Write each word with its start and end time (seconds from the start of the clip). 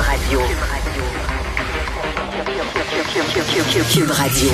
Radio. 0.00 0.40
Cube 3.92 4.10
Radio. 4.10 4.50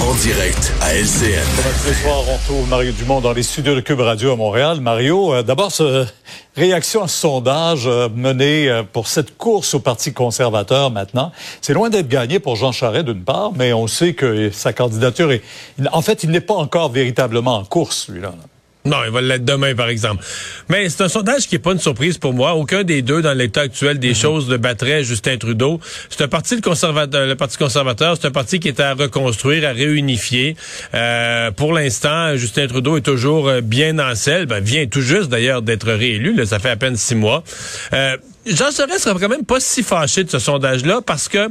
En 0.00 0.14
direct 0.14 0.72
à 0.80 0.94
LCN. 0.94 1.44
Ce 1.84 1.94
soir, 1.94 2.22
on 2.26 2.32
retrouve 2.32 2.68
Mario 2.68 2.92
Dumont 2.92 3.20
dans 3.20 3.32
les 3.32 3.42
studios 3.42 3.74
de 3.74 3.80
Cube 3.80 4.00
Radio 4.00 4.32
à 4.32 4.36
Montréal. 4.36 4.80
Mario, 4.80 5.34
euh, 5.34 5.42
d'abord, 5.42 5.72
ce, 5.72 6.06
réaction 6.56 7.02
à 7.02 7.08
ce 7.08 7.18
sondage 7.18 7.86
euh, 7.86 8.08
mené 8.14 8.68
euh, 8.68 8.82
pour 8.82 9.08
cette 9.08 9.36
course 9.36 9.74
au 9.74 9.80
Parti 9.80 10.12
conservateur 10.12 10.90
maintenant. 10.90 11.32
C'est 11.60 11.74
loin 11.74 11.90
d'être 11.90 12.08
gagné 12.08 12.38
pour 12.38 12.56
Jean 12.56 12.72
Charest 12.72 13.04
d'une 13.06 13.24
part, 13.24 13.52
mais 13.54 13.72
on 13.72 13.86
sait 13.86 14.14
que 14.14 14.50
sa 14.50 14.72
candidature 14.72 15.32
est... 15.32 15.42
En 15.92 16.02
fait, 16.02 16.24
il 16.24 16.30
n'est 16.30 16.40
pas 16.40 16.54
encore 16.54 16.90
véritablement 16.90 17.56
en 17.56 17.64
course, 17.64 18.08
lui-là. 18.08 18.28
là 18.28 18.57
non, 18.88 18.98
il 19.04 19.10
va 19.10 19.20
l'être 19.20 19.44
demain, 19.44 19.74
par 19.74 19.88
exemple. 19.88 20.24
Mais 20.68 20.88
c'est 20.88 21.02
un 21.02 21.08
sondage 21.08 21.46
qui 21.46 21.54
n'est 21.54 21.60
pas 21.60 21.72
une 21.72 21.78
surprise 21.78 22.18
pour 22.18 22.32
moi. 22.32 22.54
Aucun 22.54 22.82
des 22.82 23.02
deux, 23.02 23.22
dans 23.22 23.34
l'état 23.34 23.62
actuel 23.62 23.98
des 23.98 24.10
mhm. 24.10 24.14
choses, 24.14 24.48
ne 24.48 24.56
battrait 24.56 25.04
Justin 25.04 25.36
Trudeau. 25.36 25.80
C'est 26.10 26.22
un 26.22 26.28
parti, 26.28 26.56
le, 26.56 26.60
conservateur, 26.60 27.26
le 27.26 27.36
Parti 27.36 27.56
conservateur, 27.56 28.16
c'est 28.20 28.26
un 28.26 28.32
parti 28.32 28.60
qui 28.60 28.68
est 28.68 28.80
à 28.80 28.94
reconstruire, 28.94 29.68
à 29.68 29.72
réunifier. 29.72 30.56
Euh, 30.94 31.50
pour 31.50 31.72
l'instant, 31.72 32.36
Justin 32.36 32.66
Trudeau 32.66 32.96
est 32.96 33.02
toujours 33.02 33.48
euh, 33.48 33.60
bien 33.60 33.98
en 33.98 34.14
selle. 34.14 34.46
Ben, 34.46 34.62
vient 34.62 34.86
tout 34.86 35.02
juste, 35.02 35.28
d'ailleurs, 35.28 35.62
d'être 35.62 35.90
réélu. 35.90 36.34
Là, 36.34 36.46
ça 36.46 36.58
fait 36.58 36.70
à 36.70 36.76
peine 36.76 36.96
six 36.96 37.14
mois. 37.14 37.44
Euh, 37.92 38.16
Jean 38.48 38.70
Charest 38.70 39.00
sera 39.00 39.18
quand 39.18 39.28
même 39.28 39.44
pas 39.44 39.60
si 39.60 39.82
fâché 39.82 40.24
de 40.24 40.30
ce 40.30 40.38
sondage-là 40.38 41.00
parce 41.04 41.28
que 41.28 41.48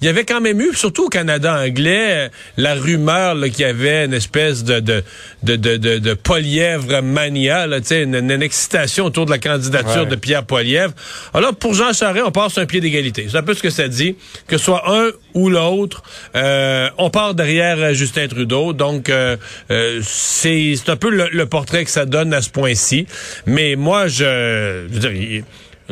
il 0.00 0.06
y 0.06 0.08
avait 0.08 0.24
quand 0.24 0.40
même 0.40 0.58
eu, 0.62 0.72
surtout 0.74 1.06
au 1.06 1.08
Canada 1.08 1.60
anglais, 1.60 2.30
la 2.56 2.74
rumeur 2.74 3.36
qu'il 3.42 3.60
y 3.60 3.64
avait 3.64 4.06
une 4.06 4.14
espèce 4.14 4.64
de 4.64 4.80
de 4.80 5.04
de 5.42 5.56
de, 5.56 5.76
de, 5.76 5.98
de 5.98 6.14
Polièvre 6.14 7.02
mania, 7.02 7.66
là, 7.66 7.78
une, 7.90 8.14
une, 8.14 8.42
excitation 8.42 9.04
autour 9.04 9.26
de 9.26 9.30
la 9.30 9.38
candidature 9.38 10.06
de 10.06 10.16
Pierre 10.16 10.44
Polièvre. 10.44 10.94
Alors 11.34 11.54
pour 11.54 11.74
Jean 11.74 11.92
Charest, 11.92 12.24
on 12.26 12.30
part 12.30 12.50
sur 12.50 12.62
un 12.62 12.66
pied 12.66 12.80
d'égalité. 12.80 13.26
C'est 13.30 13.36
un 13.36 13.42
peu 13.42 13.54
ce 13.54 13.62
que 13.62 13.70
ça 13.70 13.88
dit, 13.88 14.16
que 14.46 14.56
ce 14.56 14.64
soit 14.64 14.90
un 14.90 15.10
ou 15.34 15.50
l'autre, 15.50 16.02
euh, 16.34 16.88
on 16.98 17.10
part 17.10 17.34
derrière 17.34 17.92
Justin 17.94 18.26
Trudeau. 18.28 18.72
Donc 18.72 19.08
euh, 19.08 19.36
euh, 19.70 20.00
c'est 20.02 20.76
un 20.88 20.96
peu 20.96 21.10
le, 21.10 21.28
le, 21.30 21.46
portrait 21.46 21.84
que 21.84 21.90
ça 21.90 22.06
donne 22.06 22.32
à 22.32 22.42
ce 22.42 22.50
point-ci. 22.50 23.06
Mais 23.46 23.76
moi, 23.76 24.08
je, 24.08 24.86
je 24.90 24.98
veux 24.98 25.10
dire, 25.10 25.44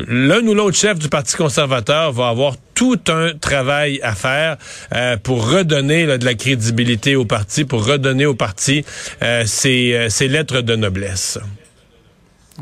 l'un 0.07 0.45
ou 0.47 0.53
l'autre 0.53 0.77
chef 0.77 0.99
du 0.99 1.09
Parti 1.09 1.35
conservateur 1.35 2.11
va 2.11 2.29
avoir 2.29 2.55
tout 2.75 2.99
un 3.09 3.33
travail 3.33 3.99
à 4.03 4.15
faire 4.15 4.57
euh, 4.95 5.17
pour 5.17 5.49
redonner 5.51 6.17
de 6.17 6.25
la 6.25 6.33
crédibilité 6.33 7.15
au 7.15 7.25
parti, 7.25 7.65
pour 7.65 7.85
redonner 7.85 8.25
au 8.25 8.35
parti 8.35 8.85
euh, 9.21 9.43
ses, 9.45 9.93
euh, 9.93 10.09
ses, 10.09 10.27
lettres 10.27 10.61
de 10.61 10.75
noblesse. 10.75 11.39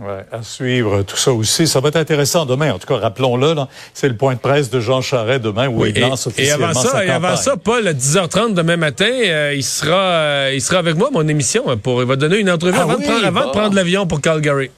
Ouais, 0.02 0.26
à 0.32 0.44
suivre 0.44 1.02
tout 1.02 1.18
ça 1.18 1.32
aussi. 1.32 1.68
Ça 1.68 1.80
va 1.80 1.90
être 1.90 1.98
intéressant 1.98 2.46
demain. 2.46 2.74
En 2.74 2.80
tout 2.80 2.88
cas, 2.88 2.98
rappelons-le, 2.98 3.56
c'est 3.94 4.08
le 4.08 4.16
point 4.16 4.36
de 4.36 4.40
presse 4.40 4.70
de 4.70 4.80
Jean 4.80 5.02
Charest 5.02 5.42
demain 5.42 5.68
où 5.68 5.86
il 5.86 6.00
lance 6.00 6.28
officiellement 6.28 6.68
et 6.68 6.70
avant 6.70 6.82
ça, 6.82 7.06
Et 7.06 7.10
avant 7.10 7.36
ça, 7.36 7.58
Paul, 7.58 7.88
à 7.88 7.94
10h30 7.94 8.54
demain 8.54 8.78
matin, 8.78 9.10
il 9.54 9.64
sera 9.64 10.52
il 10.52 10.62
sera 10.62 10.80
avec 10.80 10.96
moi, 10.96 11.10
mon 11.12 11.28
émission, 11.28 11.64
pour 11.78 12.02
il 12.02 12.08
va 12.08 12.16
donner 12.16 12.38
une 12.38 12.50
entrevue 12.52 12.78
ah 12.78 12.84
avant, 12.84 12.98
de 12.98 13.04
prendre, 13.04 13.26
avant 13.26 13.46
de 13.48 13.52
prendre 13.52 13.76
l'avion 13.76 14.06
pour 14.06 14.22
Calgary. 14.22 14.70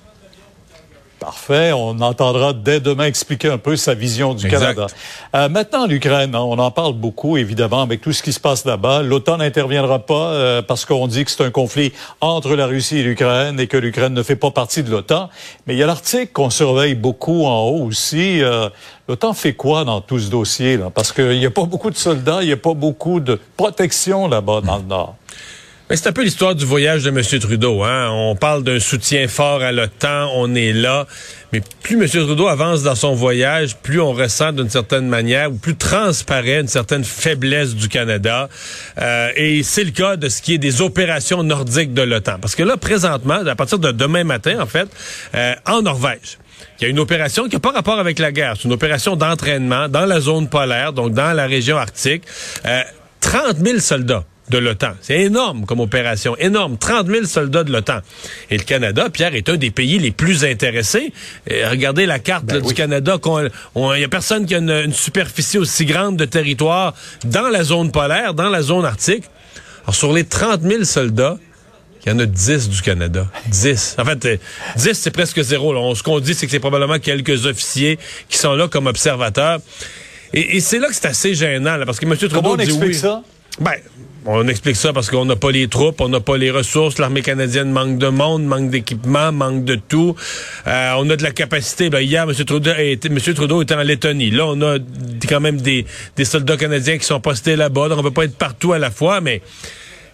Parfait. 1.19 1.73
On 1.73 1.99
entendra 1.99 2.53
dès 2.53 2.79
demain 2.79 3.05
expliquer 3.05 3.49
un 3.49 3.57
peu 3.57 3.75
sa 3.75 3.93
vision 3.93 4.33
du 4.33 4.47
Canada. 4.47 4.87
Euh, 5.35 5.49
maintenant, 5.49 5.85
l'Ukraine, 5.85 6.33
hein, 6.33 6.39
on 6.39 6.57
en 6.57 6.71
parle 6.71 6.93
beaucoup, 6.93 7.35
évidemment, 7.35 7.81
avec 7.81 8.01
tout 8.01 8.13
ce 8.13 8.23
qui 8.23 8.31
se 8.31 8.39
passe 8.39 8.65
là-bas. 8.65 9.01
L'OTAN 9.01 9.37
n'interviendra 9.37 9.99
pas 9.99 10.31
euh, 10.31 10.61
parce 10.61 10.85
qu'on 10.85 11.07
dit 11.07 11.25
que 11.25 11.31
c'est 11.31 11.43
un 11.43 11.51
conflit 11.51 11.91
entre 12.21 12.55
la 12.55 12.67
Russie 12.67 12.99
et 12.99 13.03
l'Ukraine 13.03 13.59
et 13.59 13.67
que 13.67 13.77
l'Ukraine 13.77 14.13
ne 14.13 14.23
fait 14.23 14.37
pas 14.37 14.51
partie 14.51 14.81
de 14.81 14.89
l'OTAN. 14.89 15.29
Mais 15.67 15.75
il 15.75 15.77
y 15.77 15.83
a 15.83 15.87
l'Arctique 15.87 16.31
qu'on 16.31 16.49
surveille 16.49 16.95
beaucoup 16.95 17.45
en 17.45 17.61
haut 17.67 17.83
aussi. 17.83 18.41
Euh, 18.41 18.69
L'OTAN 19.09 19.33
fait 19.33 19.53
quoi 19.53 19.85
dans 19.85 20.01
tout 20.01 20.19
ce 20.19 20.29
dossier? 20.29 20.77
là 20.77 20.91
Parce 20.93 21.11
qu'il 21.11 21.39
n'y 21.39 21.45
a 21.47 21.49
pas 21.49 21.63
beaucoup 21.63 21.89
de 21.89 21.97
soldats, 21.97 22.39
il 22.41 22.45
n'y 22.45 22.53
a 22.53 22.57
pas 22.57 22.75
beaucoup 22.75 23.19
de 23.19 23.39
protection 23.57 24.27
là-bas 24.27 24.61
dans 24.61 24.77
le 24.77 24.83
Nord. 24.83 25.15
C'est 25.91 26.05
un 26.05 26.11
peu 26.11 26.21
l'histoire 26.21 26.53
du 26.53 26.65
voyage 26.65 27.03
de 27.03 27.09
M. 27.09 27.39
Trudeau. 27.39 27.81
Hein? 27.81 28.09
On 28.11 28.35
parle 28.35 28.63
d'un 28.63 28.79
soutien 28.79 29.27
fort 29.27 29.63
à 29.63 29.71
l'OTAN, 29.71 30.29
on 30.35 30.53
est 30.53 30.71
là. 30.71 31.07
Mais 31.51 31.63
plus 31.81 31.99
M. 31.99 32.07
Trudeau 32.07 32.47
avance 32.47 32.83
dans 32.83 32.93
son 32.93 33.15
voyage, 33.15 33.75
plus 33.75 33.99
on 33.99 34.13
ressent 34.13 34.51
d'une 34.51 34.69
certaine 34.69 35.07
manière, 35.07 35.51
ou 35.51 35.55
plus 35.55 35.75
transparaît 35.75 36.59
une 36.59 36.67
certaine 36.67 37.03
faiblesse 37.03 37.73
du 37.73 37.89
Canada. 37.89 38.49
Euh, 38.99 39.31
et 39.35 39.63
c'est 39.63 39.83
le 39.83 39.89
cas 39.89 40.15
de 40.15 40.29
ce 40.29 40.43
qui 40.43 40.53
est 40.53 40.57
des 40.59 40.83
opérations 40.83 41.41
nordiques 41.41 41.95
de 41.95 42.03
l'OTAN. 42.03 42.37
Parce 42.39 42.53
que 42.53 42.61
là, 42.61 42.77
présentement, 42.77 43.43
à 43.43 43.55
partir 43.55 43.79
de 43.79 43.91
demain 43.91 44.23
matin, 44.23 44.59
en 44.61 44.67
fait, 44.67 44.89
euh, 45.33 45.55
en 45.65 45.81
Norvège, 45.81 46.37
il 46.79 46.83
y 46.83 46.85
a 46.85 46.89
une 46.89 46.99
opération 46.99 47.45
qui 47.45 47.55
n'a 47.55 47.61
pas 47.61 47.71
rapport 47.71 47.97
avec 47.97 48.19
la 48.19 48.31
guerre. 48.31 48.53
C'est 48.57 48.65
une 48.65 48.73
opération 48.73 49.15
d'entraînement 49.15 49.89
dans 49.89 50.05
la 50.05 50.19
zone 50.19 50.49
polaire, 50.49 50.93
donc 50.93 51.15
dans 51.15 51.33
la 51.33 51.47
région 51.47 51.77
arctique. 51.77 52.25
Euh, 52.67 52.83
30 53.21 53.57
000 53.57 53.79
soldats 53.79 54.23
de 54.49 54.57
l'OTAN. 54.57 54.93
C'est 55.01 55.19
énorme 55.19 55.65
comme 55.65 55.79
opération, 55.79 56.35
énorme. 56.37 56.77
30 56.77 57.07
000 57.07 57.25
soldats 57.25 57.63
de 57.63 57.71
l'OTAN. 57.71 57.99
Et 58.49 58.57
le 58.57 58.63
Canada, 58.63 59.09
Pierre, 59.09 59.35
est 59.35 59.47
un 59.49 59.57
des 59.57 59.71
pays 59.71 59.99
les 59.99 60.11
plus 60.11 60.43
intéressés. 60.43 61.13
regardez 61.47 62.05
la 62.05 62.19
carte 62.19 62.45
ben 62.45 62.61
du 62.61 62.73
Canada. 62.73 63.17
Il 63.75 63.81
n'y 63.97 64.03
a 64.03 64.07
personne 64.09 64.45
qui 64.45 64.55
a 64.55 64.59
une, 64.59 64.93
superficie 64.93 65.57
aussi 65.57 65.85
grande 65.85 66.17
de 66.17 66.25
territoire 66.25 66.93
dans 67.25 67.47
la 67.47 67.63
zone 67.63 67.91
polaire, 67.91 68.33
dans 68.33 68.49
la 68.49 68.61
zone 68.61 68.85
arctique. 68.85 69.23
Alors, 69.83 69.95
sur 69.95 70.13
les 70.13 70.23
30 70.23 70.61
000 70.61 70.83
soldats, 70.83 71.37
il 72.05 72.09
y 72.09 72.15
en 72.15 72.19
a 72.19 72.25
10 72.25 72.69
du 72.69 72.81
Canada. 72.81 73.27
10. 73.47 73.95
En 73.99 74.05
fait, 74.05 74.19
10, 74.75 74.87
euh, 74.87 74.91
c'est 74.93 75.11
presque 75.11 75.41
zéro. 75.41 75.95
Ce 75.95 76.03
qu'on 76.03 76.19
dit, 76.19 76.33
c'est 76.33 76.45
que 76.45 76.51
c'est 76.51 76.59
probablement 76.59 76.99
quelques 76.99 77.45
officiers 77.45 77.99
qui 78.29 78.37
sont 78.37 78.53
là 78.53 78.67
comme 78.67 78.87
observateurs. 78.87 79.59
Et, 80.33 80.59
c'est 80.59 80.79
là 80.79 80.87
que 80.87 80.93
c'est 80.93 81.07
assez 81.07 81.33
gênant, 81.33 81.77
parce 81.85 81.99
que 81.99 82.05
M. 82.05 82.15
Trudeau 82.15 82.35
Comment 82.35 82.51
on 82.51 82.55
dit 82.55 82.63
explique 82.63 82.89
oui. 82.89 82.95
ça? 82.95 83.23
Ben, 83.59 83.73
on 84.25 84.47
explique 84.47 84.75
ça 84.75 84.93
parce 84.93 85.09
qu'on 85.09 85.25
n'a 85.25 85.35
pas 85.35 85.51
les 85.51 85.67
troupes, 85.67 86.01
on 86.01 86.09
n'a 86.09 86.19
pas 86.19 86.37
les 86.37 86.51
ressources. 86.51 86.97
L'armée 86.97 87.21
canadienne 87.21 87.71
manque 87.71 87.97
de 87.97 88.07
monde, 88.07 88.43
manque 88.43 88.69
d'équipement, 88.69 89.31
manque 89.31 89.63
de 89.63 89.75
tout. 89.75 90.15
Euh, 90.67 90.93
on 90.97 91.09
a 91.09 91.15
de 91.15 91.23
la 91.23 91.31
capacité. 91.31 91.89
Ben, 91.89 92.01
hier, 92.01 92.23
M. 92.23 92.33
Trudeau, 92.33 92.71
était, 92.77 93.07
M. 93.07 93.19
Trudeau 93.19 93.61
était 93.61 93.75
en 93.75 93.83
Lettonie. 93.83 94.31
Là, 94.31 94.45
on 94.47 94.61
a 94.61 94.77
quand 95.27 95.39
même 95.39 95.61
des, 95.61 95.85
soldats 96.23 96.57
canadiens 96.57 96.97
qui 96.97 97.05
sont 97.05 97.19
postés 97.19 97.55
là-bas. 97.55 97.89
Donc, 97.89 97.99
on 97.99 98.03
peut 98.03 98.11
pas 98.11 98.25
être 98.25 98.37
partout 98.37 98.73
à 98.73 98.79
la 98.79 98.91
fois, 98.91 99.21
mais 99.21 99.41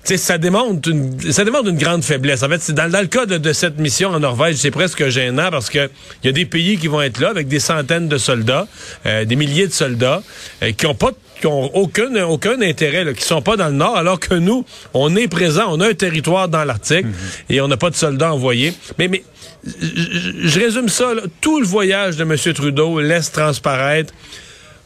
ça 0.03 0.37
démontre 0.37 0.89
une, 0.89 1.19
ça 1.31 1.43
démontre 1.43 1.69
une 1.69 1.77
grande 1.77 2.03
faiblesse. 2.03 2.43
En 2.43 2.49
fait, 2.49 2.71
dans, 2.71 2.89
dans 2.89 3.01
le 3.01 3.07
cas 3.07 3.25
de, 3.25 3.53
cette 3.53 3.79
mission 3.79 4.09
en 4.09 4.19
Norvège, 4.19 4.57
c'est 4.57 4.71
presque 4.71 5.07
gênant 5.09 5.49
parce 5.49 5.69
que 5.69 5.89
il 6.23 6.27
y 6.27 6.29
a 6.29 6.31
des 6.31 6.45
pays 6.45 6.77
qui 6.77 6.87
vont 6.87 7.01
être 7.01 7.19
là 7.19 7.29
avec 7.29 7.47
des 7.47 7.59
centaines 7.59 8.07
de 8.07 8.17
soldats, 8.19 8.67
euh, 9.07 9.25
des 9.25 9.35
milliers 9.35 9.67
de 9.67 9.73
soldats, 9.73 10.21
euh, 10.61 10.71
qui 10.73 10.85
ont 10.85 10.93
pas 10.93 11.11
qui 11.39 11.47
ont 11.47 11.75
aucun, 11.75 12.13
aucun 12.25 12.61
intérêt, 12.61 13.03
là, 13.03 13.13
qui 13.13 13.23
sont 13.23 13.41
pas 13.41 13.57
dans 13.57 13.67
le 13.67 13.73
Nord, 13.73 13.97
alors 13.97 14.19
que 14.19 14.35
nous, 14.35 14.65
on 14.93 15.15
est 15.15 15.27
présent, 15.27 15.65
on 15.69 15.79
a 15.79 15.89
un 15.89 15.93
territoire 15.93 16.47
dans 16.47 16.63
l'Arctique 16.63 17.05
mhm. 17.05 17.13
et 17.49 17.61
on 17.61 17.67
n'a 17.67 17.77
pas 17.77 17.89
de 17.89 17.95
soldats 17.95 18.33
envoyés. 18.33 18.73
Mais, 18.97 19.07
mais 19.07 19.23
je, 19.63 20.59
résume 20.59 20.89
ça, 20.89 21.11
tout 21.41 21.59
le 21.59 21.65
voyage 21.65 22.17
de 22.17 22.23
M. 22.23 22.35
Trudeau 22.53 22.99
laisse 22.99 23.31
transparaître 23.31 24.13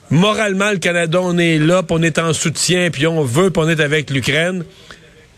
moralement, 0.10 0.72
le 0.72 0.78
Canada, 0.78 1.20
on 1.22 1.38
est 1.38 1.60
là, 1.60 1.84
puis 1.84 1.96
on 2.00 2.02
est 2.02 2.18
en 2.18 2.34
soutien, 2.34 2.90
puis 2.90 3.06
on 3.06 3.24
veut, 3.24 3.52
puis 3.52 3.62
on 3.64 3.70
est 3.70 3.80
avec 3.80 4.10
l'Ukraine 4.10 4.64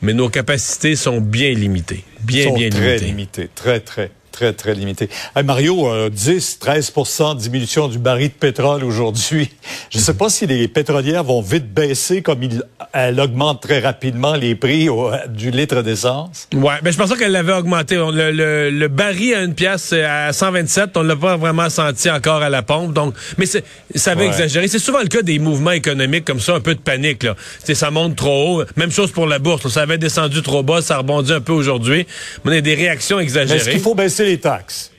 mais 0.01 0.13
nos 0.13 0.29
capacités 0.29 0.95
sont 0.95 1.21
bien 1.21 1.53
limitées. 1.53 2.03
Bien, 2.21 2.45
sont 2.45 2.55
bien 2.55 2.69
très 2.69 2.97
limitées. 2.97 3.49
Très, 3.53 3.79
très 3.79 4.11
très, 4.31 4.53
très 4.53 4.73
limité. 4.73 5.09
Mario, 5.43 6.09
10, 6.09 6.59
euh, 6.65 6.73
13% 6.73 7.37
diminution 7.37 7.87
du 7.87 7.99
baril 7.99 8.29
de 8.29 8.33
pétrole 8.33 8.83
aujourd'hui. 8.83 9.49
Je 9.89 9.97
ne 9.97 10.03
sais 10.03 10.13
pas 10.13 10.29
si 10.29 10.47
les 10.47 10.67
pétrolières 10.67 11.23
vont 11.23 11.41
vite 11.41 11.71
baisser 11.73 12.21
comme 12.21 12.43
il, 12.43 12.63
elle 12.93 13.19
augmente 13.19 13.61
très 13.61 13.79
rapidement 13.79 14.35
les 14.35 14.55
prix 14.55 14.87
du 15.29 15.51
litre 15.51 15.81
d'essence. 15.81 16.47
Ouais, 16.53 16.75
mais 16.83 16.91
je 16.91 16.97
pensais 16.97 17.15
qu'elle 17.15 17.31
l'avait 17.31 17.53
augmenté. 17.53 17.95
Le, 17.95 18.31
le, 18.31 18.69
le, 18.69 18.87
baril 18.87 19.33
à 19.35 19.43
une 19.43 19.53
pièce 19.53 19.93
à 19.93 20.33
127, 20.33 20.97
on 20.97 21.03
ne 21.03 21.09
l'a 21.09 21.15
pas 21.15 21.37
vraiment 21.37 21.69
senti 21.69 22.09
encore 22.09 22.41
à 22.41 22.49
la 22.49 22.61
pompe. 22.61 22.93
Donc, 22.93 23.13
mais 23.37 23.45
ça 23.45 24.11
avait 24.11 24.27
exagéré. 24.27 24.67
C'est 24.67 24.79
souvent 24.79 25.01
le 25.01 25.07
cas 25.07 25.21
des 25.21 25.39
mouvements 25.39 25.71
économiques 25.71 26.25
comme 26.25 26.39
ça, 26.39 26.55
un 26.55 26.59
peu 26.59 26.75
de 26.75 26.79
panique. 26.79 27.23
Là. 27.23 27.35
ça 27.73 27.91
monte 27.91 28.15
trop 28.15 28.61
haut. 28.61 28.65
Même 28.75 28.91
chose 28.91 29.11
pour 29.11 29.27
la 29.27 29.39
bourse. 29.39 29.67
Ça 29.69 29.81
avait 29.81 29.97
descendu 29.97 30.41
trop 30.41 30.63
bas, 30.63 30.81
ça 30.81 30.97
rebondit 30.97 31.33
un 31.33 31.41
peu 31.41 31.53
aujourd'hui. 31.53 32.05
On 32.45 32.51
a 32.51 32.61
des 32.61 32.75
réactions 32.75 33.19
exagérées. 33.19 33.59
Est-ce 33.59 33.69
qu'il 33.69 33.79
faut 33.79 33.95
baisser 33.95 34.20
les 34.25 34.39
taxes? 34.39 34.91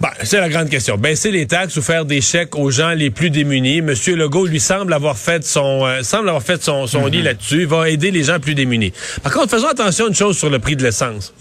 Ben, 0.00 0.10
c'est 0.22 0.38
la 0.38 0.48
grande 0.48 0.68
question. 0.68 0.96
Baisser 0.96 1.32
les 1.32 1.46
taxes 1.48 1.76
ou 1.76 1.82
faire 1.82 2.04
des 2.04 2.20
chèques 2.20 2.56
aux 2.56 2.70
gens 2.70 2.90
les 2.90 3.10
plus 3.10 3.30
démunis. 3.30 3.82
Monsieur 3.82 4.14
Legault 4.14 4.46
lui 4.46 4.60
semble 4.60 4.92
avoir 4.92 5.18
fait 5.18 5.44
son 5.44 5.84
euh, 5.86 6.02
semble 6.02 6.28
avoir 6.28 6.42
fait 6.42 6.62
son, 6.62 6.86
son 6.86 7.06
lit 7.06 7.18
mhm. 7.18 7.24
là-dessus. 7.24 7.60
Il 7.62 7.66
va 7.66 7.90
aider 7.90 8.12
les 8.12 8.22
gens 8.22 8.38
plus 8.38 8.54
démunis. 8.54 8.92
Par 9.24 9.32
contre, 9.32 9.50
faisons 9.50 9.66
attention 9.66 10.04
à 10.04 10.08
une 10.08 10.14
chose 10.14 10.38
sur 10.38 10.50
le 10.50 10.60
prix 10.60 10.76
de 10.76 10.84
l'essence. 10.84 11.34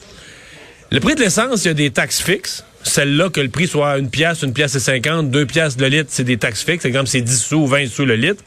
Le 0.90 1.00
prix 1.00 1.14
de 1.14 1.20
l'essence, 1.20 1.66
il 1.66 1.68
y 1.68 1.72
a 1.72 1.76
des 1.76 1.92
taxes 1.92 2.22
fixes. 2.22 2.64
Celle-là, 2.82 3.30
que 3.30 3.42
le 3.42 3.50
prix 3.50 3.68
soit 3.68 3.98
une 3.98 4.10
pièce, 4.10 4.42
une 4.42 4.54
pièce 4.54 4.74
et 4.76 4.80
cinquante, 4.80 5.30
deux 5.30 5.46
pièces 5.46 5.78
le 5.78 5.88
litre, 5.88 6.08
c'est 6.10 6.24
des 6.24 6.38
taxes 6.38 6.64
fixes. 6.64 6.86
Exemple, 6.86 7.08
c'est 7.08 7.22
10 7.22 7.44
sous, 7.44 7.68
20 7.68 7.88
sous 7.88 8.06
le 8.06 8.16
litre. 8.16 8.42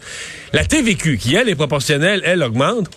La 0.52 0.64
TVQ, 0.64 1.19
qui, 1.19 1.35
elle, 1.35 1.49
est 1.49 1.55
proportionnelle, 1.55 2.23
elle 2.25 2.43
augmente. 2.43 2.88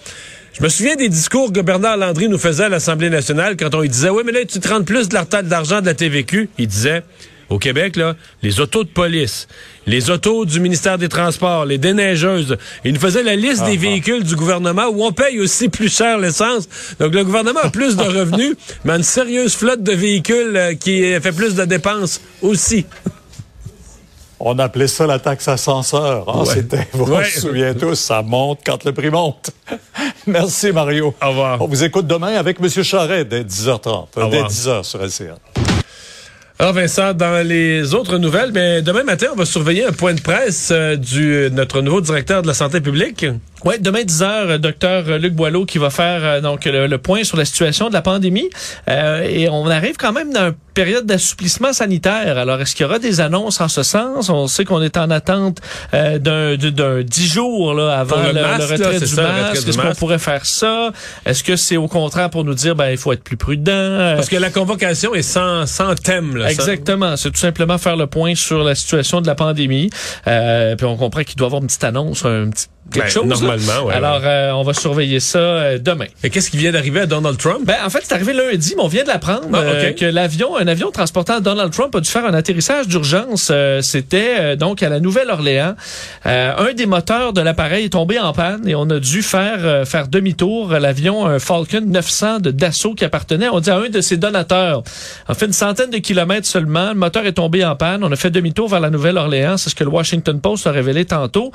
Je 0.53 0.61
me 0.63 0.69
souviens 0.69 0.95
des 0.95 1.09
discours 1.09 1.51
que 1.51 1.61
Bernard 1.61 1.97
Landry 1.97 2.29
nous 2.29 2.37
faisait 2.37 2.65
à 2.65 2.69
l'Assemblée 2.69 3.09
nationale 3.09 3.57
quand 3.57 3.73
on 3.73 3.81
lui 3.81 3.89
disait, 3.89 4.09
oui, 4.09 4.21
mais 4.25 4.31
là, 4.31 4.45
tu 4.45 4.59
te 4.59 4.67
rends 4.67 4.83
plus 4.83 5.09
de 5.09 5.15
l'argent 5.49 5.81
de 5.81 5.87
la 5.87 5.95
TVQ. 5.95 6.47
Il 6.59 6.67
disait, 6.67 7.01
au 7.49 7.57
Québec, 7.57 7.95
là, 7.95 8.15
les 8.43 8.59
autos 8.59 8.83
de 8.83 8.89
police, 8.89 9.47
les 9.87 10.11
autos 10.11 10.45
du 10.45 10.59
ministère 10.59 10.99
des 10.99 11.09
Transports, 11.09 11.65
les 11.65 11.79
déneigeuses. 11.79 12.55
Il 12.85 12.93
nous 12.93 12.99
faisait 12.99 13.23
la 13.23 13.35
liste 13.35 13.63
des 13.65 13.71
Ah, 13.71 13.75
ah. 13.77 13.81
véhicules 13.81 14.23
du 14.23 14.35
gouvernement 14.35 14.85
où 14.91 15.03
on 15.03 15.11
paye 15.11 15.39
aussi 15.39 15.69
plus 15.69 15.91
cher 15.91 16.19
l'essence. 16.19 16.67
Donc, 16.99 17.15
le 17.15 17.23
gouvernement 17.25 17.59
a 17.63 17.69
plus 17.71 17.95
de 17.95 18.03
revenus, 18.03 18.55
mais 18.85 18.95
une 18.95 19.03
sérieuse 19.03 19.55
flotte 19.55 19.81
de 19.81 19.93
véhicules 19.93 20.55
euh, 20.55 20.75
qui 20.75 21.01
fait 21.19 21.31
plus 21.31 21.55
de 21.55 21.65
dépenses 21.65 22.21
aussi. 22.43 22.85
On 24.45 24.59
appelait 24.59 24.87
ça 24.89 25.07
la 25.07 25.19
taxe 25.19 25.47
ascenseur. 25.47 26.25
Ah, 26.27 26.39
Ouais. 26.39 26.53
C'était, 26.53 26.87
vous 26.91 27.05
Ouais. 27.05 27.23
vous 27.23 27.39
souvenez 27.39 27.73
tous, 27.75 27.95
ça 27.95 28.21
monte 28.21 28.59
quand 28.65 28.83
le 28.83 28.91
prix 28.91 29.09
monte. 29.09 29.51
Merci, 30.27 30.71
Mario. 30.71 31.13
Au 31.21 31.29
revoir. 31.29 31.61
On 31.61 31.67
vous 31.67 31.83
écoute 31.83 32.07
demain 32.07 32.35
avec 32.35 32.59
M. 32.61 32.69
Charret 32.83 33.25
dès 33.25 33.43
10h30, 33.43 33.87
Au 33.87 34.07
dès 34.15 34.21
revoir. 34.23 34.49
10h 34.49 34.83
sur 34.83 35.01
LCN. 35.03 35.35
Alors 36.59 36.73
Vincent, 36.73 37.13
dans 37.13 37.45
les 37.45 37.93
autres 37.93 38.17
nouvelles, 38.17 38.51
ben, 38.51 38.81
demain 38.81 39.03
matin, 39.03 39.27
on 39.33 39.35
va 39.35 39.45
surveiller 39.45 39.85
un 39.85 39.91
point 39.91 40.13
de 40.13 40.21
presse 40.21 40.69
euh, 40.71 40.95
du 40.95 41.49
notre 41.51 41.81
nouveau 41.81 41.99
directeur 41.99 42.41
de 42.41 42.47
la 42.47 42.53
santé 42.53 42.79
publique. 42.79 43.25
Oui, 43.65 43.75
demain 43.79 44.01
10h, 44.01 44.57
docteur 44.57 45.03
Luc 45.19 45.33
Boileau 45.33 45.65
qui 45.65 45.77
va 45.77 45.89
faire 45.89 46.19
euh, 46.23 46.41
donc 46.41 46.65
le, 46.65 46.87
le 46.87 46.97
point 46.97 47.23
sur 47.23 47.37
la 47.37 47.45
situation 47.45 47.87
de 47.87 47.93
la 47.93 48.01
pandémie. 48.01 48.49
Euh, 48.89 49.21
et 49.23 49.47
on 49.49 49.67
arrive 49.67 49.95
quand 49.97 50.11
même 50.11 50.33
dans 50.33 50.47
une 50.47 50.55
période 50.73 51.05
d'assouplissement 51.05 51.71
sanitaire. 51.71 52.37
Alors, 52.37 52.59
est-ce 52.59 52.75
qu'il 52.75 52.83
y 52.83 52.89
aura 52.89 52.99
des 52.99 53.21
annonces 53.21 53.61
en 53.61 53.67
ce 53.69 53.83
sens? 53.83 54.29
On 54.29 54.47
sait 54.47 54.65
qu'on 54.65 54.81
est 54.81 54.97
en 54.97 55.09
attente 55.11 55.59
euh, 55.93 56.17
d'un 56.19 56.55
d'un- 56.57 56.71
d'un 56.71 57.01
10 57.03 57.27
jours 57.27 57.73
là, 57.73 57.97
avant 57.99 58.21
le 58.21 58.33
le, 58.33 58.41
masque, 58.41 58.71
le 58.71 58.77
là, 58.77 58.87
retrait 58.87 58.99
du 58.99 59.07
ça, 59.07 59.21
le 59.21 59.27
retrait 59.27 59.41
masque. 59.53 59.67
Est-ce 59.69 59.77
qu'on 59.77 59.95
pourrait 59.95 60.19
faire 60.19 60.45
ça? 60.45 60.91
Est-ce 61.25 61.43
que 61.43 61.55
c'est 61.55 61.77
au 61.77 61.87
contraire 61.87 62.29
pour 62.29 62.43
nous 62.43 62.55
dire 62.55 62.75
ben 62.75 62.89
il 62.89 62.97
faut 62.97 63.13
être 63.13 63.23
plus 63.23 63.37
prudent? 63.37 63.71
Euh, 63.71 64.15
Parce 64.15 64.29
que 64.29 64.35
la 64.35 64.49
convocation 64.49 65.13
est 65.15 65.21
sans, 65.21 65.65
sans 65.67 65.95
thème. 65.95 66.35
Là, 66.35 66.51
Exactement. 66.51 67.15
C'est 67.17 67.31
tout 67.31 67.39
simplement 67.39 67.77
faire 67.77 67.95
le 67.95 68.07
point 68.07 68.35
sur 68.35 68.63
la 68.63 68.75
situation 68.75 69.21
de 69.21 69.27
la 69.27 69.35
pandémie. 69.35 69.89
Euh, 70.27 70.75
puis 70.75 70.85
on 70.85 70.97
comprend 70.97 71.23
qu'il 71.23 71.35
doit 71.37 71.45
y 71.45 71.49
avoir 71.49 71.61
une 71.61 71.67
petite 71.67 71.83
annonce, 71.83 72.25
un 72.25 72.49
petit 72.49 72.67
quelque 72.91 73.05
Ben, 73.05 73.09
chose. 73.11 73.25
normalement, 73.41 73.85
ouais, 73.87 73.93
Alors, 73.93 74.21
euh, 74.23 74.51
on 74.51 74.63
va 74.63 74.73
surveiller 74.73 75.19
ça 75.19 75.39
euh, 75.39 75.77
demain. 75.79 76.05
Mais 76.23 76.29
qu'est-ce 76.29 76.51
qui 76.51 76.57
vient 76.57 76.71
d'arriver 76.71 77.01
à 77.01 77.05
Donald 77.05 77.37
Trump? 77.37 77.61
Ben, 77.65 77.75
en 77.85 77.89
fait, 77.89 78.01
c'est 78.03 78.13
arrivé 78.13 78.33
lundi, 78.33 78.73
mais 78.77 78.83
on 78.83 78.87
vient 78.87 79.03
de 79.03 79.07
l'apprendre 79.07 79.47
Ah, 79.53 79.57
euh, 79.57 79.91
que 79.93 80.05
l'avion, 80.05 80.55
un 80.57 80.67
avion 80.67 80.91
transportant 80.91 81.39
Donald 81.39 81.71
Trump 81.71 81.95
a 81.95 81.99
dû 82.01 82.09
faire 82.09 82.25
un 82.25 82.33
atterrissage 82.33 82.87
d'urgence. 82.87 83.51
C'était 83.81 84.55
donc 84.57 84.83
à 84.83 84.89
la 84.89 84.99
Nouvelle-Orléans. 84.99 85.75
Un 86.25 86.73
des 86.75 86.85
moteurs 86.85 87.33
de 87.33 87.41
l'appareil 87.41 87.85
est 87.85 87.89
tombé 87.89 88.19
en 88.19 88.33
panne 88.33 88.67
et 88.67 88.75
on 88.75 88.89
a 88.89 88.99
dû 88.99 89.21
faire 89.21 89.87
faire 89.87 90.07
demi-tour. 90.07 90.69
L'avion 90.73 91.39
Falcon 91.39 91.81
900 91.85 92.39
de 92.39 92.51
Dassault 92.51 92.93
qui 92.95 93.05
appartenait, 93.05 93.49
on 93.49 93.59
dit 93.59 93.69
à 93.69 93.77
un 93.77 93.89
de 93.89 94.01
ses 94.01 94.17
donateurs. 94.17 94.83
A 95.27 95.33
fait 95.33 95.45
une 95.47 95.53
centaine 95.53 95.89
de 95.89 95.97
kilomètres 95.97 96.47
seulement. 96.47 96.89
Le 96.89 96.95
moteur 96.95 97.25
est 97.25 97.33
tombé 97.33 97.63
en 97.65 97.75
panne. 97.75 98.03
On 98.03 98.11
a 98.11 98.15
fait 98.15 98.31
demi-tour 98.31 98.69
vers 98.69 98.79
la 98.79 98.89
Nouvelle-Orléans. 98.89 99.57
C'est 99.57 99.69
ce 99.69 99.75
que 99.75 99.83
le 99.83 99.89
Washington 99.89 100.39
Post 100.39 100.67
a 100.67 100.71
révélé 100.71 101.05
tantôt. 101.05 101.51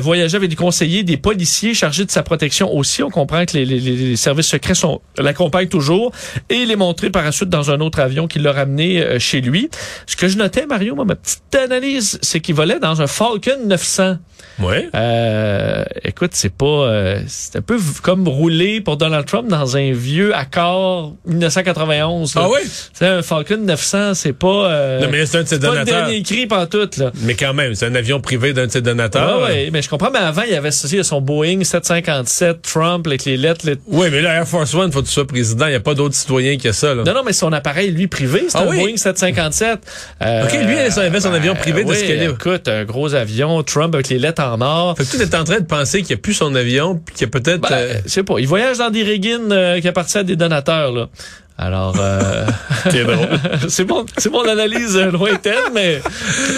Voyageait 0.00 0.36
avec 0.36 0.50
des 0.50 0.56
conseillers, 0.64 1.02
des 1.02 1.16
policiers 1.18 1.74
chargés 1.74 2.04
de 2.06 2.10
sa 2.10 2.22
protection 2.22 2.74
aussi. 2.74 3.02
On 3.02 3.10
comprend 3.10 3.44
que 3.44 3.56
les, 3.56 3.64
les- 3.66 3.80
les 3.80 4.16
services 4.16 4.46
secrets 4.48 4.72
l'accompagnent 5.18 5.68
toujours 5.68 6.10
et 6.48 6.54
il 6.54 6.70
est 6.70 6.76
montré 6.76 7.10
par 7.10 7.22
la 7.24 7.32
suite 7.32 7.50
dans 7.50 7.70
un 7.70 7.80
autre 7.80 8.00
avion 8.00 8.26
qui 8.26 8.38
l'a 8.38 8.52
ramené 8.52 9.02
euh, 9.02 9.18
chez 9.18 9.40
lui. 9.42 9.68
Ce 10.06 10.16
que 10.16 10.26
je 10.28 10.38
notais, 10.38 10.64
Mario, 10.66 10.94
moi, 10.94 11.04
ma 11.04 11.16
petite 11.16 11.54
analyse, 11.54 12.18
c'est 12.22 12.40
qu'il 12.40 12.54
volait 12.54 12.80
dans 12.80 13.02
un 13.02 13.06
Falcon 13.06 13.58
900. 13.66 14.16
Ouais. 14.60 14.88
Euh, 14.94 15.84
écoute, 16.04 16.30
c'est 16.34 16.52
pas, 16.54 16.64
euh, 16.66 17.20
c'est 17.26 17.56
un 17.56 17.60
peu 17.62 17.78
comme 18.02 18.28
rouler 18.28 18.80
pour 18.80 18.96
Donald 18.96 19.26
Trump 19.26 19.48
dans 19.48 19.76
un 19.76 19.92
vieux 19.92 20.34
Accord 20.34 21.14
1991. 21.26 22.34
là. 22.36 22.42
Ah 22.44 22.48
oui? 22.50 22.60
C'est 22.92 23.06
un 23.06 23.22
Falcon 23.22 23.58
900, 23.58 24.14
c'est 24.14 24.32
pas, 24.32 24.46
euh, 24.70 25.00
Non, 25.00 25.08
mais 25.10 25.26
c'est 25.26 25.38
un 25.38 25.42
de 25.42 25.48
ses 25.48 25.56
c'est 25.56 25.60
pas 25.60 25.66
le 25.68 25.72
donateurs. 25.80 26.06
dernier 26.06 26.22
cri 26.22 26.46
pantoute, 26.46 26.96
là. 26.98 27.10
Mais 27.22 27.34
quand 27.34 27.54
même, 27.54 27.74
c'est 27.74 27.86
un 27.86 27.94
avion 27.94 28.20
privé 28.20 28.52
d'un 28.52 28.66
de 28.66 28.70
ses 28.72 28.80
donateurs. 28.82 29.40
Ah 29.42 29.44
ouais, 29.44 29.70
mais 29.72 29.82
je 29.82 29.88
comprends, 29.88 30.10
mais 30.12 30.18
avant, 30.20 30.42
il 30.42 30.52
y 30.52 30.56
avait 30.56 30.70
y 30.70 30.98
a 31.00 31.04
son 31.04 31.20
Boeing 31.20 31.64
757 31.64 32.62
Trump 32.62 33.06
avec 33.06 33.24
les 33.24 33.36
lettres. 33.36 33.66
les- 33.66 33.76
Oui, 33.88 34.08
mais 34.12 34.20
là, 34.22 34.34
Air 34.34 34.46
Force 34.46 34.74
One, 34.74 34.92
faut 34.92 35.00
que 35.02 35.06
tu 35.06 35.12
sois 35.12 35.26
président. 35.26 35.66
Il 35.66 35.70
n'y 35.70 35.74
a 35.76 35.80
pas 35.80 35.94
d'autres 35.94 36.14
citoyens 36.14 36.56
qui 36.56 36.68
a 36.68 36.72
ça. 36.72 36.94
Là. 36.94 37.02
Non, 37.04 37.14
non, 37.14 37.22
mais 37.24 37.32
son 37.32 37.52
appareil, 37.52 37.90
lui, 37.90 38.06
privé, 38.06 38.44
c'est 38.48 38.58
Ah 38.58 38.62
un 38.62 38.68
oui? 38.68 38.78
Boeing 38.78 38.96
757. 38.96 39.80
Euh, 40.22 40.44
OK, 40.44 40.52
lui, 40.52 40.74
il 40.74 41.00
avait 41.00 41.20
son 41.20 41.32
avion 41.32 41.54
privé 41.54 41.84
de 41.84 41.90
oui, 41.90 41.96
ce 41.96 42.04
calibre. 42.04 42.34
Écoute, 42.34 42.68
un 42.68 42.84
gros 42.84 43.14
avion, 43.14 43.62
Trump 43.62 43.94
avec 43.94 44.08
les 44.08 44.18
lettres 44.18 44.33
en 44.40 44.60
or. 44.60 44.96
Fait 44.96 45.04
que 45.04 45.16
tu 45.16 45.22
es 45.22 45.34
en 45.34 45.44
train 45.44 45.60
de 45.60 45.66
penser 45.66 45.98
qu'il 46.02 46.14
n'y 46.14 46.20
a 46.20 46.22
plus 46.22 46.34
son 46.34 46.54
avion, 46.54 47.00
puis 47.04 47.14
qu'il 47.14 47.26
y 47.26 47.28
a 47.28 47.30
peut-être... 47.30 47.60
Ben, 47.60 47.72
euh, 47.72 47.94
je 48.04 48.10
sais 48.10 48.22
pas, 48.22 48.38
il 48.38 48.46
voyage 48.46 48.78
dans 48.78 48.90
des 48.90 49.02
régines 49.02 49.52
euh, 49.52 49.80
qui 49.80 49.88
appartiennent 49.88 50.22
à 50.22 50.24
des 50.24 50.36
donateurs, 50.36 50.92
là. 50.92 51.08
Alors, 51.56 51.96
euh, 52.00 52.46
C'est 53.68 53.84
bon, 53.84 54.04
c'est 54.18 54.30
mon 54.30 54.46
analyse 54.46 54.96
euh, 54.96 55.10
lointaine, 55.12 55.54
mais, 55.72 56.00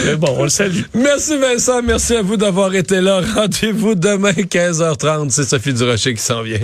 mais 0.07 0.17
bon, 0.17 0.35
on 0.39 0.45
le 0.45 0.49
salue. 0.49 0.83
Merci 0.95 1.37
Vincent, 1.37 1.83
merci 1.83 2.17
à 2.17 2.23
vous 2.23 2.37
d'avoir 2.37 2.75
été 2.75 3.01
là. 3.01 3.21
Rendez-vous 3.35 3.95
demain 3.95 4.33
15h30. 4.33 5.31
C'est 5.31 5.45
Sophie 5.45 5.75
Durocher 5.75 6.15
qui 6.15 6.23
s'en 6.23 6.43
vient. 6.43 6.55